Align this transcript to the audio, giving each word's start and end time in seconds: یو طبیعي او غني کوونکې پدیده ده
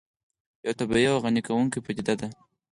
یو 0.65 0.73
طبیعي 0.79 1.07
او 1.11 1.17
غني 1.23 1.41
کوونکې 1.47 1.79
پدیده 1.85 2.13
ده 2.19 2.27